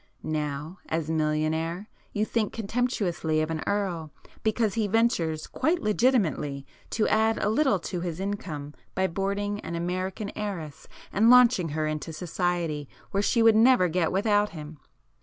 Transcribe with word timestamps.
Now, 0.23 0.79
as 0.89 1.11
millionaire, 1.11 1.87
you 2.11 2.25
think 2.25 2.51
contemptuously 2.53 3.39
of 3.39 3.51
an 3.51 3.61
Earl, 3.67 4.09
because 4.41 4.73
he 4.73 4.87
ventures 4.87 5.45
quite 5.45 5.79
legitimately 5.83 6.65
to 6.89 7.07
add 7.07 7.37
a 7.37 7.49
little 7.51 7.77
to 7.81 7.99
his 7.99 8.19
income 8.19 8.73
by 8.95 9.05
boarding 9.05 9.59
an 9.59 9.75
American 9.75 10.35
heiress 10.35 10.87
and 11.13 11.29
launching 11.29 11.69
her 11.77 11.85
into 11.85 12.13
society 12.13 12.89
where 13.11 13.21
she 13.21 13.43
would 13.43 13.55
never 13.55 13.87
get 13.87 14.11
without 14.11 14.49
him. 14.57 14.79